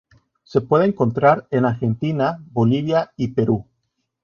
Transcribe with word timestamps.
Se 0.43 0.61
puede 0.61 0.85
encontrar 0.87 1.47
en 1.51 1.63
Argentina, 1.63 2.43
Bolivia 2.51 3.11
y 3.17 3.27
Perú. 3.27 3.67